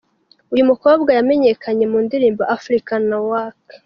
Uyu 0.53 0.63
mukobwa 0.69 1.09
yamenyekanye 1.17 1.85
mu 1.91 1.97
ndirimbo 2.05 2.41
‘Africa 2.55 2.93
Awake’. 3.17 3.75